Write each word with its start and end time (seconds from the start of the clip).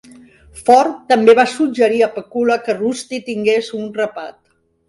Ford 0.69 0.95
també 1.13 1.35
va 1.41 1.45
suggerir 1.51 2.01
a 2.05 2.09
Pakula 2.17 2.57
que 2.65 2.77
Rusty 2.81 3.23
tingués 3.31 3.73
un 3.83 3.89
rapat. 4.03 4.39